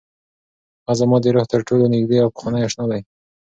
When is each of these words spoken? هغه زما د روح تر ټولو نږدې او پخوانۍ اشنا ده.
هغه 0.83 0.93
زما 0.99 1.17
د 1.21 1.25
روح 1.33 1.45
تر 1.53 1.59
ټولو 1.67 1.83
نږدې 1.93 2.17
او 2.23 2.29
پخوانۍ 2.33 2.61
اشنا 2.65 2.85
ده. 2.91 2.99